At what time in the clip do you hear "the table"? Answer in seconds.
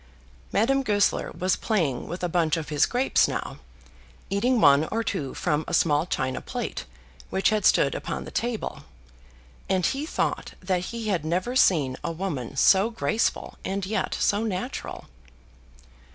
8.25-8.83